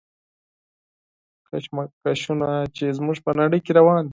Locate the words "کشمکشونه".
1.49-2.49